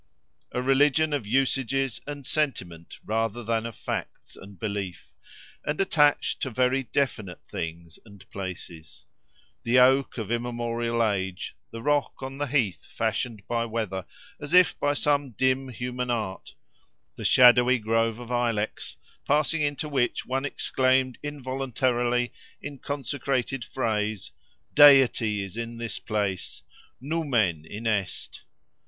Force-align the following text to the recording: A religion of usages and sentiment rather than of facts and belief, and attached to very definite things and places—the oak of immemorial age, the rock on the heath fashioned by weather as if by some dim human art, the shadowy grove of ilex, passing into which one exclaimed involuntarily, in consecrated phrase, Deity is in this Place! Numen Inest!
A 0.51 0.63
religion 0.63 1.13
of 1.13 1.27
usages 1.27 2.01
and 2.07 2.25
sentiment 2.25 2.97
rather 3.05 3.43
than 3.43 3.67
of 3.67 3.75
facts 3.75 4.35
and 4.35 4.57
belief, 4.59 5.13
and 5.63 5.79
attached 5.79 6.41
to 6.41 6.49
very 6.49 6.81
definite 6.81 7.45
things 7.45 7.99
and 8.03 8.27
places—the 8.31 9.77
oak 9.77 10.17
of 10.17 10.31
immemorial 10.31 11.03
age, 11.07 11.55
the 11.69 11.83
rock 11.83 12.13
on 12.23 12.39
the 12.39 12.47
heath 12.47 12.83
fashioned 12.87 13.47
by 13.47 13.63
weather 13.63 14.07
as 14.39 14.55
if 14.55 14.75
by 14.79 14.93
some 14.93 15.33
dim 15.33 15.69
human 15.69 16.09
art, 16.09 16.55
the 17.15 17.23
shadowy 17.23 17.77
grove 17.77 18.17
of 18.17 18.31
ilex, 18.31 18.97
passing 19.27 19.61
into 19.61 19.87
which 19.87 20.25
one 20.25 20.45
exclaimed 20.45 21.19
involuntarily, 21.21 22.31
in 22.59 22.79
consecrated 22.79 23.63
phrase, 23.63 24.31
Deity 24.73 25.43
is 25.43 25.55
in 25.57 25.77
this 25.77 25.99
Place! 25.99 26.63
Numen 26.99 27.65
Inest! 27.67 28.41